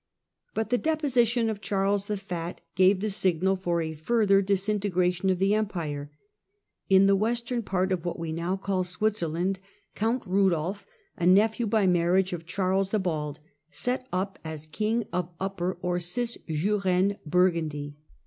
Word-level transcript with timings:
But 0.55 0.71
the 0.71 0.79
deposition 0.79 1.47
of 1.47 1.61
Charles 1.61 2.07
the 2.07 2.17
Fat 2.17 2.59
gave 2.73 3.01
the 3.01 3.11
signal 3.11 3.55
for 3.55 3.83
a 3.83 3.93
further 3.93 4.41
disintegration 4.41 5.29
of 5.29 5.37
the 5.37 5.53
Empire. 5.53 6.09
In 6.89 7.05
the 7.05 7.15
western 7.15 7.61
part 7.61 7.91
of 7.91 8.03
what 8.03 8.17
we 8.17 8.31
now 8.31 8.57
call 8.57 8.83
Switzerland 8.83 9.59
Count 9.93 10.23
Rudolph, 10.25 10.87
a 11.17 11.27
nephew 11.27 11.67
by 11.67 11.85
marriage 11.85 12.33
of 12.33 12.47
Charles 12.47 12.89
the 12.89 12.97
Bald, 12.97 13.37
set 13.69 14.07
up 14.11 14.39
as 14.43 14.65
king 14.65 15.05
of 15.13 15.29
Upper 15.39 15.77
or 15.83 15.99
Cisjurane 15.99 17.17
Burgundy. 17.23 17.95